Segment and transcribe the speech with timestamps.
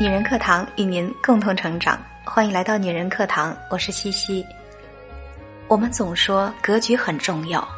[0.00, 4.42] 女人课堂与您共同成长，欢迎来到女人课堂，我是西西。
[5.68, 7.68] 我们总说格局很重要，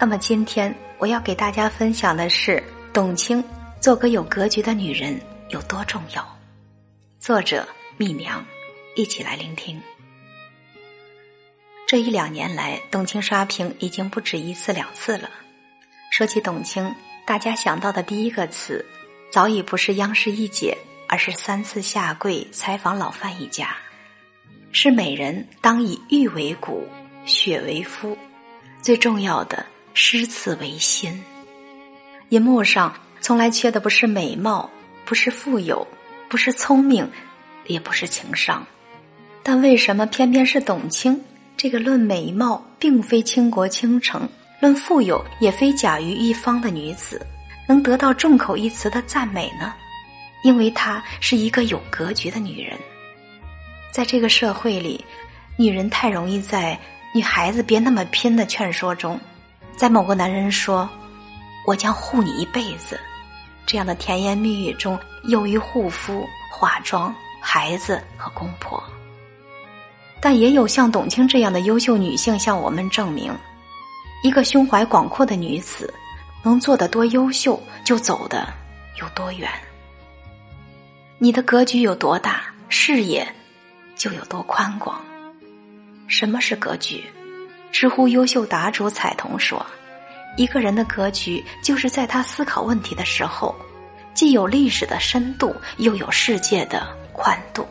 [0.00, 3.44] 那么今天我要给大家分享的是，董卿
[3.82, 5.20] 做个有格局的女人
[5.50, 6.26] 有多重要。
[7.20, 8.42] 作者蜜娘，
[8.96, 9.78] 一起来聆听。
[11.86, 15.28] 这一两年来，董卿刷屏已经不止一次两次了。
[16.10, 16.90] 说起董卿，
[17.26, 18.82] 大家想到的第一个词，
[19.30, 20.74] 早已不是央视一姐。
[21.08, 23.74] 而是三次下跪采访老范一家，
[24.70, 26.86] 是美人当以玉为骨，
[27.24, 28.16] 血为肤，
[28.82, 31.20] 最重要的诗词为心。
[32.28, 34.70] 银幕上从来缺的不是美貌，
[35.06, 35.86] 不是富有，
[36.28, 37.10] 不是聪明，
[37.66, 38.64] 也不是情商，
[39.42, 41.18] 但为什么偏偏是董卿
[41.56, 44.28] 这个论美貌并非倾国倾城，
[44.60, 47.26] 论富有也非甲于一方的女子，
[47.66, 49.74] 能得到众口一词的赞美呢？
[50.42, 52.78] 因为她是一个有格局的女人，
[53.90, 55.04] 在这个社会里，
[55.56, 56.78] 女人太容易在
[57.14, 59.18] “女孩子别那么拼”的劝说中，
[59.76, 60.88] 在某个男人说
[61.66, 62.98] “我将护你一辈子”
[63.66, 68.82] 这样的甜言蜜语中，囿于护肤、化妆、孩子和公婆。
[70.20, 73.32] 但也有像董卿这样的优秀女性向我们证明，
[74.22, 75.92] 一个胸怀广阔的女子，
[76.42, 78.46] 能做得多优秀，就走得
[79.00, 79.50] 有多远。
[81.20, 83.26] 你的格局有多大，视野
[83.96, 85.04] 就有多宽广。
[86.06, 87.02] 什么是格局？
[87.72, 89.66] 知乎优秀答主彩童说
[90.38, 93.52] ：“一个人的格局，就是在他思考问题的时候，
[94.14, 97.66] 既有历史的深度，又有世界的宽度。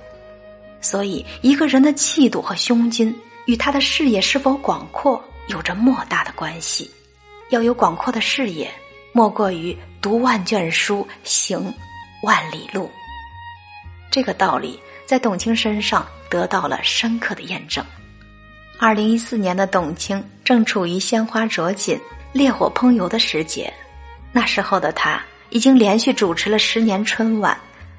[0.81, 6.92] 所以，一个人的气度和胸襟，与他的视野是否广阔有着莫大的关系。
[7.50, 8.70] 要有广阔的视野，
[9.14, 11.73] 莫过于读万卷书，行
[12.23, 12.92] 万里路。”
[14.17, 17.85] 这个道理在董卿身上得到了深刻的验证。
[18.79, 22.00] 二零一四年的董卿正处于鲜花着锦、
[22.33, 23.72] 烈火烹油的时节，
[24.31, 27.56] 那时候的她已经连续主持了十年春晚，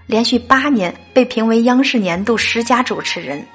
[0.08, 3.46] 连续八年被评为央视年度十佳主持人，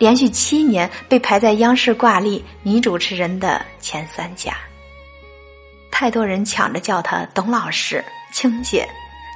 [0.00, 4.56] 连续七年被排在央视挂历女主持人的前三甲。
[5.88, 8.88] 太多人抢着叫她董老师、青姐，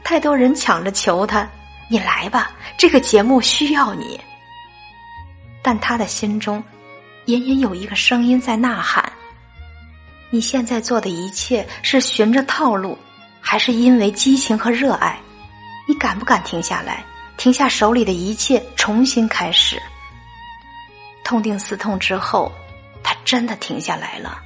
[0.03, 1.49] 太多人抢着求她。
[1.89, 4.21] 你来吧，这个节目需要你。
[5.63, 6.63] 但他的心中，
[7.27, 9.13] 隐隐有一个声音在呐喊：
[10.31, 12.99] 你现在做的一切是循着套路，
[13.41, 15.19] 还是因为激情和热爱？
[15.89, 17.05] 你敢不敢停下来，
[17.37, 19.81] 停下手里的一切，重新开始？
[21.23, 22.51] 痛定思痛之后，
[23.03, 24.41] 他真的停下来了，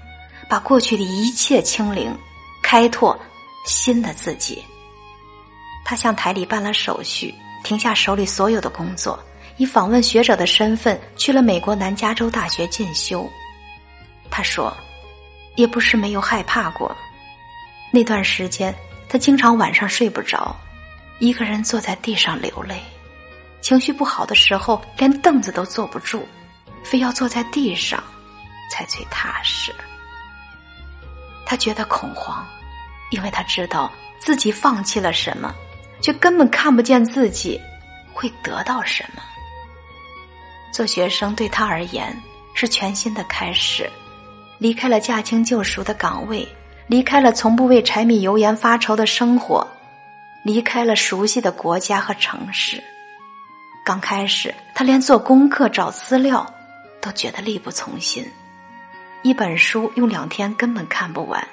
[0.48, 2.14] 把过去的一切清零，
[2.62, 3.18] 开拓
[3.64, 4.62] 新的自己。
[5.84, 9.18] 他向台里办了手续，停下手里所有的工作，
[9.56, 13.28] 以访问学者的身份去了美国南加州大学进修。
[14.30, 14.76] 他说
[15.56, 16.96] ：“也不是没有害怕过，
[17.90, 18.74] 那段时间
[19.08, 20.54] 他经常晚上睡不着，
[21.18, 22.80] 一个人坐在地上流泪，
[23.60, 26.26] 情绪不好的时候连凳子都坐不住，
[26.84, 28.02] 非要坐在地上
[28.70, 29.74] 才最踏实。
[31.44, 32.46] 他觉得恐慌，
[33.10, 35.52] 因为他知道自己放弃了什么。”
[36.00, 37.60] 却根本看不见自己
[38.12, 39.22] 会得到什么。
[40.72, 42.16] 做学生对他而言
[42.54, 43.88] 是全新的开始，
[44.58, 46.46] 离开了驾轻就熟的岗位，
[46.86, 49.66] 离开了从不为柴米油盐发愁的生活，
[50.44, 52.82] 离开了熟悉的国家和城市。
[53.84, 56.46] 刚开始，他连做功课、找资料
[57.00, 58.24] 都觉得力不从心，
[59.22, 61.44] 一本书用两天根本看不完，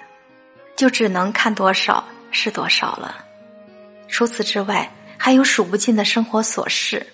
[0.75, 3.23] 就只能看多少是多少了。
[4.07, 7.05] 除此之外，还有数不尽的生活琐事，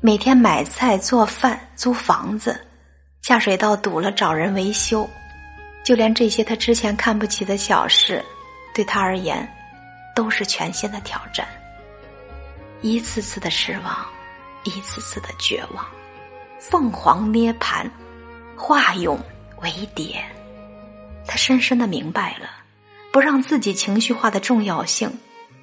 [0.00, 2.60] 每天买菜、做饭、租房子，
[3.22, 5.08] 下水道堵了找人维修，
[5.84, 8.24] 就连这些他之前看不起的小事，
[8.74, 9.48] 对他而言，
[10.14, 11.46] 都是全新的挑战。
[12.82, 14.06] 一次次的失望，
[14.64, 15.84] 一次次的绝望，
[16.60, 17.90] 凤凰涅槃，
[18.56, 19.18] 化蛹
[19.62, 20.22] 为蝶，
[21.26, 22.50] 他深深的明白了，
[23.10, 25.10] 不让自己情绪化的重要性。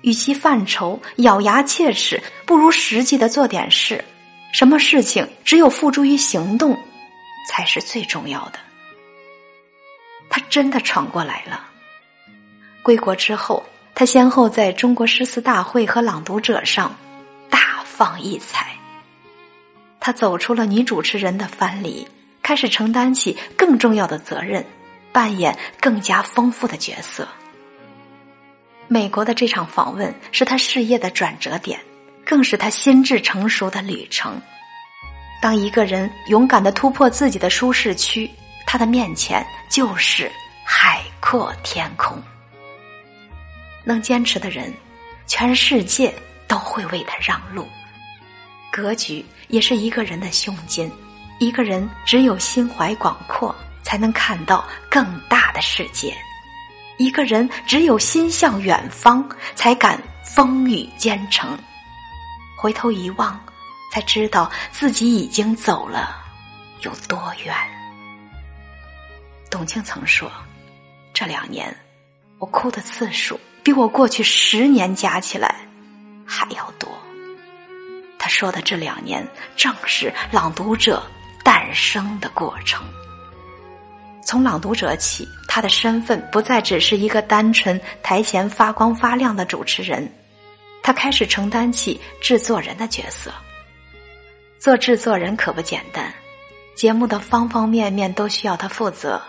[0.03, 4.03] 与其犯愁、咬牙切齿，不如实际的做点事。
[4.53, 6.77] 什么事情只有付诸于行动，
[7.49, 8.59] 才是最重要的。
[10.29, 11.67] 他真的闯过来了。
[12.83, 13.63] 归国之后，
[13.95, 16.95] 他先后在中国诗词大会和朗读者上
[17.49, 18.75] 大放异彩。
[19.99, 22.07] 他走出了女主持人的藩篱，
[22.41, 24.65] 开始承担起更重要的责任，
[25.13, 27.27] 扮演更加丰富的角色。
[28.87, 31.79] 美国的这场访问是他事业的转折点，
[32.25, 34.39] 更是他心智成熟的旅程。
[35.41, 38.29] 当一个人勇敢的突破自己的舒适区，
[38.65, 40.31] 他的面前就是
[40.63, 42.21] 海阔天空。
[43.83, 44.73] 能坚持的人，
[45.27, 46.13] 全世界
[46.47, 47.67] 都会为他让路。
[48.71, 50.89] 格局也是一个人的胸襟，
[51.39, 53.53] 一个人只有心怀广阔，
[53.83, 56.15] 才能看到更大的世界。
[56.97, 61.57] 一个人只有心向远方，才敢风雨兼程。
[62.57, 63.39] 回头一望，
[63.91, 66.15] 才知道自己已经走了
[66.81, 67.55] 有多远。
[69.49, 70.31] 董卿曾说
[71.13, 71.75] ：“这两年，
[72.39, 75.55] 我哭的次数比我过去十年加起来
[76.25, 76.89] 还要多。”
[78.17, 81.03] 他说的这两年，正是《朗读者》
[81.43, 82.81] 诞生的过程。
[84.25, 90.11] 从朗读者起，他的身份不再只是一个单纯台前发光发亮的主持人，
[90.81, 93.31] 他开始承担起制作人的角色。
[94.59, 96.11] 做制作人可不简单，
[96.73, 99.21] 节目的方方面面都需要他负责，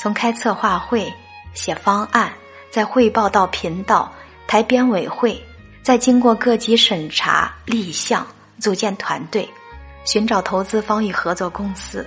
[0.00, 1.12] 从开策划会、
[1.52, 2.32] 写方案，
[2.70, 4.10] 再汇报到频道、
[4.46, 5.38] 台编委会，
[5.82, 8.26] 再经过各级审查、立项、
[8.58, 9.46] 组建团队、
[10.06, 12.06] 寻找投资方与合作公司。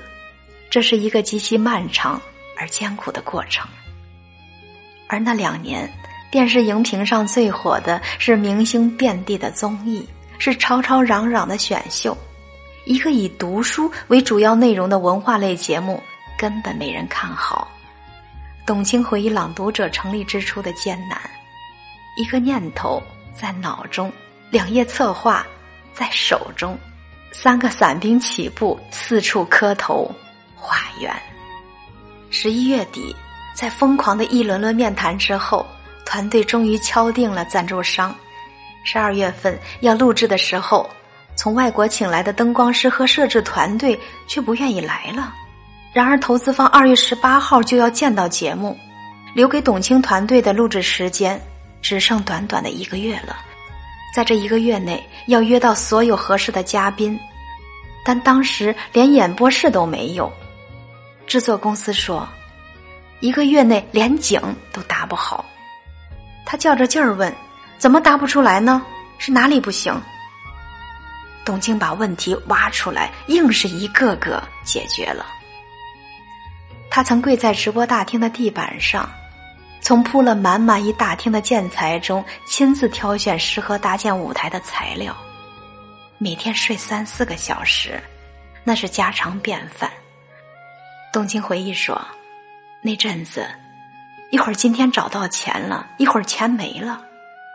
[0.70, 2.22] 这是一个极其漫长
[2.58, 3.68] 而艰苦的过程，
[5.08, 5.92] 而那两年，
[6.30, 12.16] 电视荧屏上最火的是明星遍地的综艺，是吵吵嚷嚷的选秀，
[12.86, 16.02] 一个以读书为主要内容的文化类节目
[16.38, 17.68] 根本没人看好。
[18.66, 21.18] 董卿回忆《朗读者》成立之初的艰难：
[22.18, 23.02] 一个念头
[23.34, 24.12] 在脑中，
[24.52, 25.48] 两页策划
[25.96, 26.78] 在手中，
[27.32, 30.14] 三个伞兵起步，四处磕头。
[30.98, 31.14] 花园。
[32.30, 33.16] 十一月底，
[33.56, 35.66] 在疯狂的一轮轮面谈之后，
[36.06, 38.14] 团队终于敲定了赞助商。
[38.84, 40.90] 十二月份要录制的时候，
[41.36, 43.98] 从外国请来的灯光师和摄制团队
[44.28, 45.34] 却不愿意来了。
[45.94, 48.78] 然而，投资方二月十八号就要见到节目，
[49.34, 51.42] 留给董卿团队的录制时间
[51.82, 53.38] 只剩短短的一个月了。
[54.14, 57.20] 在这一个月内，要约到所有合适的嘉宾，
[58.06, 60.32] 但当时连演播室都没有。
[61.28, 62.28] 制作公司说，
[63.20, 64.42] 一个月内连井
[64.72, 65.46] 都搭不好。
[66.46, 67.32] 他较着劲儿问
[67.78, 68.82] ：“怎么搭不出来呢？
[69.18, 69.94] 是哪里不行？”
[71.44, 75.26] 董卿把问题挖出来，硬是一个个解决了。
[76.90, 79.10] 他曾跪在直播大厅的地板上，
[79.82, 85.16] 从铺了满满一大厅的建材中亲自挑选适合搭建舞台的材料，
[86.18, 88.02] 每天睡三四个小时，
[88.64, 89.92] 那是家常便饭。
[91.12, 92.00] 董卿回忆说
[92.84, 93.48] ：“那阵子，
[94.30, 97.00] 一会儿今天找到钱了，一会儿钱没了；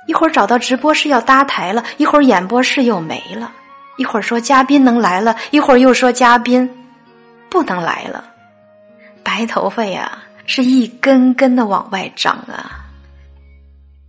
[0.08, 3.52] 一会儿找到直播室要搭台了，一会儿演播室又没了；
[3.98, 6.68] 一会儿说嘉宾能来了，一会儿又说嘉宾
[7.48, 8.24] 不能来了。
[9.22, 12.80] 白头发呀，是一根根的往外长啊。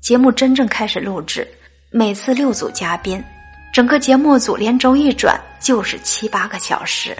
[0.02, 1.48] 节目真正开始录制，
[1.92, 3.24] 每次六组嘉宾，
[3.72, 7.16] 整个节目组连轴一转就是七八个小时。”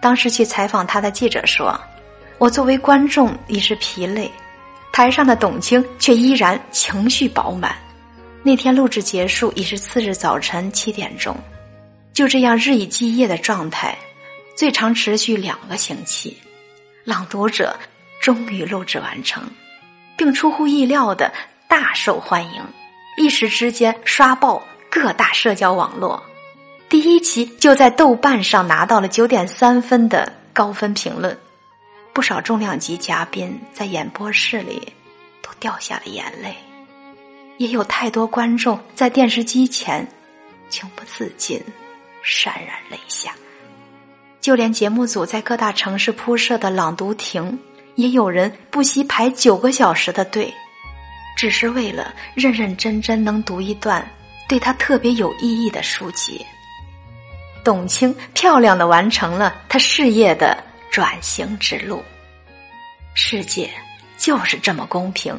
[0.00, 1.78] 当时去采访他的记者说
[2.38, 4.30] ：“我作为观众已是疲累，
[4.92, 7.74] 台上的董卿却依然情绪饱满。
[8.42, 11.36] 那天录制结束已是次日早晨七点钟，
[12.12, 13.98] 就这样日以继夜的状态，
[14.56, 16.36] 最长持续两个星期。
[17.04, 17.76] 朗读者
[18.20, 19.42] 终于录制完成，
[20.16, 21.32] 并出乎意料的
[21.66, 22.62] 大受欢迎，
[23.16, 26.22] 一时之间刷爆各大社交网络。”
[26.88, 31.36] 第一期就在豆瓣上拿到了九点三分的高分评论，
[32.14, 34.92] 不少重量级嘉宾在演播室里
[35.42, 36.56] 都掉下了眼泪，
[37.58, 40.06] 也有太多观众在电视机前
[40.70, 41.62] 情不自禁
[42.24, 43.34] 潸然泪下。
[44.40, 47.58] 就连节目组在各大城市铺设的朗读亭，
[47.96, 50.52] 也有人不惜排九个小时的队，
[51.36, 54.02] 只是为了认认真真能读一段
[54.48, 56.44] 对他特别有意义的书籍。
[57.64, 60.56] 董卿漂亮的完成了她事业的
[60.90, 62.02] 转型之路。
[63.14, 63.70] 世界
[64.16, 65.36] 就是这么公平，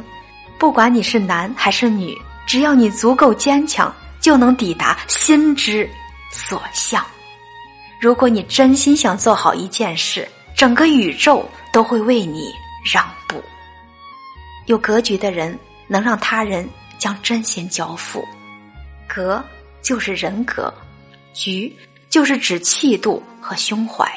[0.60, 5.90] 不管你是男还是女，只要你足够坚强，就能抵达心之
[6.32, 7.06] 所向。
[8.02, 12.54] 如果你真心想做好一件事，整个宇宙都会为你
[12.92, 13.42] 让步。
[14.66, 15.58] 有格局的人
[15.88, 18.26] 能让他人将真心交付，
[19.08, 19.44] 格
[19.82, 20.74] 就是人格，
[21.34, 21.74] 局。
[22.10, 24.12] 就是指气度和胸怀，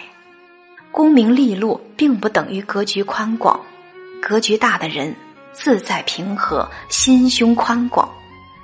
[0.91, 3.61] 功名利禄并不等于格局宽广，
[4.21, 5.15] 格局大的人
[5.53, 8.11] 自在平和，心胸宽广，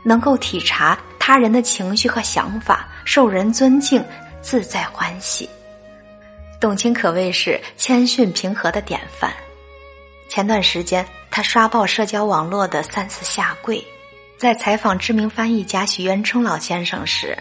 [0.03, 4.03] 能够体察他人的情绪和想法，受人尊敬，
[4.41, 5.49] 自在欢喜。
[6.59, 9.33] 董卿可谓是谦逊平和的典范。
[10.29, 13.85] 前段时间，他刷爆社交网络的三次下跪，
[14.39, 17.37] 在采访知名翻译家许渊冲老先生时，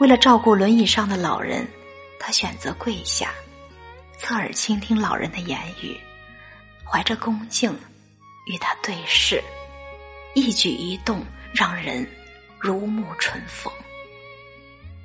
[0.00, 1.68] 为了照顾轮椅上的老人，
[2.18, 3.34] 他选择跪下，
[4.16, 5.94] 侧耳倾听老人的言语，
[6.82, 7.70] 怀着恭敬
[8.46, 9.44] 与他对视，
[10.32, 12.08] 一举一动让人
[12.58, 13.70] 如沐春风。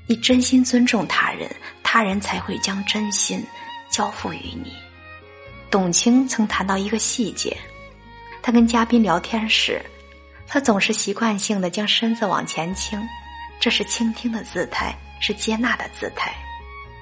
[0.07, 3.45] 你真心尊重他人，他人才会将真心
[3.89, 4.73] 交付于你。
[5.69, 7.57] 董卿曾谈到一个细节，
[8.41, 9.83] 他跟嘉宾聊天时，
[10.47, 12.97] 他总是习惯性的将身子往前倾，
[13.59, 16.33] 这是倾听的姿态，是接纳的姿态。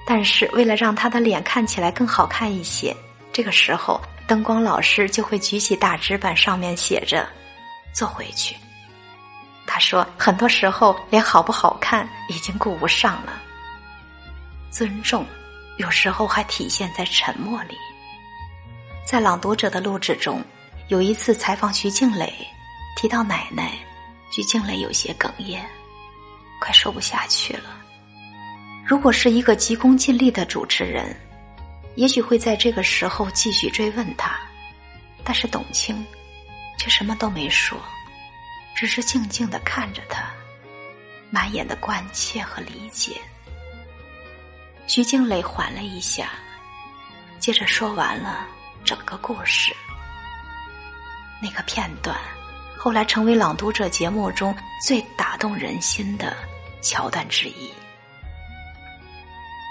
[0.06, 2.94] 但是为了让他的脸看起来更好看一些，
[3.32, 7.26] 这个时候灯光老师就会举起大纸板，上面写着
[7.94, 8.54] “坐回去”。
[9.66, 13.40] 他说：“很多时候，连好不好看已经顾不上了。
[14.70, 15.26] 尊重，
[15.78, 17.74] 有时候还体现在沉默里。
[19.06, 20.42] 在《朗读者》的录制中，
[20.88, 22.30] 有一次采访徐静蕾，
[22.94, 23.72] 提到奶奶，
[24.30, 25.64] 徐静蕾有些哽咽，
[26.64, 27.76] 快说不下去了。
[28.86, 31.14] 如果是一个急功近利的主持人，
[31.94, 34.34] 也许会在这个时候继续追问他，
[35.22, 36.02] 但是董卿
[36.78, 37.78] 却什么都没说。”
[38.74, 40.24] 只是静静的看着他，
[41.30, 43.20] 满眼的关切和理解。
[44.86, 46.30] 徐静蕾缓了一下，
[47.38, 48.46] 接着说完了
[48.84, 49.76] 整个故事。
[51.42, 52.18] 那个片段
[52.76, 56.34] 后来成为《朗读者》节目中最打动人心的
[56.84, 57.72] 桥段之一。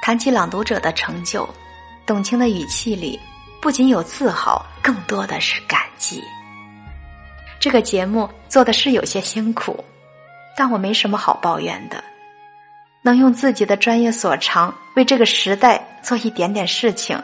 [0.02, 1.48] 谈起《朗读者》的成就，
[2.06, 3.18] 董卿的语气里
[3.62, 6.22] 不仅有自豪，更多的是感激。
[7.60, 9.82] 这个节目做的是有些辛苦，
[10.58, 12.04] 但我没什么好抱怨的。
[13.02, 17.22] 能用自己的专业所长为这个时代做一点点事情，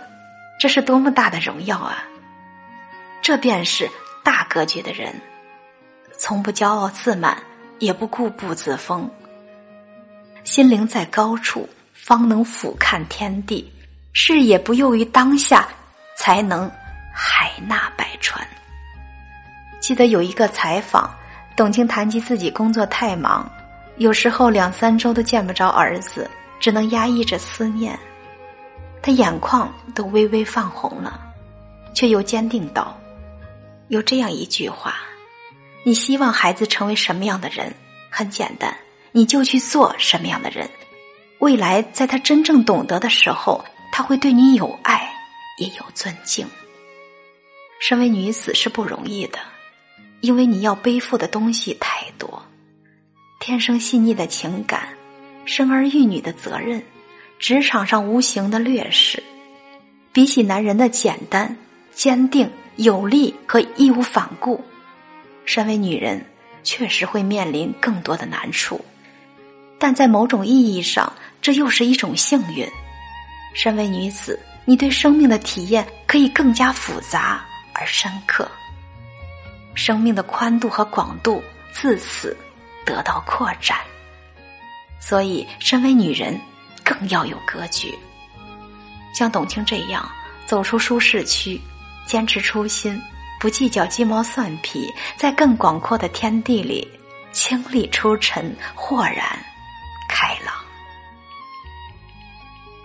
[0.59, 2.03] 这是多么大的荣耀啊！
[3.21, 3.89] 这便是
[4.23, 5.13] 大格局的人，
[6.17, 7.37] 从不骄傲自满，
[7.79, 9.09] 也不固步自封。
[10.49, 13.63] 心灵在高处，方能俯瞰天地；
[14.13, 15.69] 视野不囿于当下，
[16.17, 16.67] 才能
[17.13, 18.43] 海纳百川。
[19.79, 21.15] 记得有一个采访，
[21.55, 23.47] 董卿谈及自己工作太忙，
[23.97, 26.27] 有时候两三周都见不着儿子，
[26.59, 27.95] 只能压抑着思念。
[29.03, 31.21] 他眼眶都微微泛红了，
[31.93, 32.99] 却又坚定道
[33.89, 34.95] ：“有这样一句话，
[35.83, 37.71] 你希望孩子成为什么样的人？
[38.09, 38.75] 很简单，
[39.11, 40.69] 你就去做什么样的人。
[41.39, 45.09] 未来在他真正懂得的时候，他会对你有爱，
[45.57, 46.47] 也有尊敬。
[47.79, 49.39] 身为女子是不容易的。”
[50.21, 52.43] 因为你要背负的东西太多，
[53.39, 54.89] 天生细腻的情感，
[55.45, 56.83] 生儿育女的责任，
[57.39, 59.23] 职场上无形的劣势，
[60.11, 61.55] 比起男人的简单、
[61.93, 64.61] 坚定、有力和义无反顾，
[65.45, 66.25] 身为女人
[66.65, 68.83] 确实会面临更多的难处，
[69.79, 72.67] 但在某种意义上，这又是一种幸运。
[73.55, 77.43] 身为女子，你对生命的体验可以更加复杂
[77.73, 78.49] 而深刻。
[79.73, 82.35] 生命的宽度和广度自此
[82.85, 83.77] 得到扩展，
[84.99, 86.39] 所以身为女人
[86.83, 87.97] 更要有格局。
[89.13, 90.07] 像董卿这样
[90.45, 91.59] 走出舒适区，
[92.05, 93.01] 坚持初心，
[93.39, 96.87] 不计较鸡毛蒜皮，在更广阔的天地里
[97.31, 99.39] 清丽出尘，豁然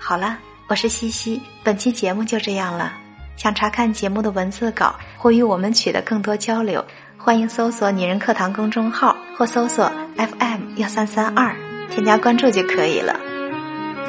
[0.07, 2.93] 好了，我是西西，本期节目就这样了。
[3.37, 6.85] 想查看节目的文字稿或与我们取得更多交流，
[7.17, 11.57] 欢迎搜索“女人课堂”公众号或搜索 FM 幺三三二，
[11.89, 13.19] 添加关注就可以了。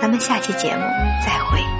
[0.02, 0.82] 咱们下期节目
[1.26, 1.75] 再会。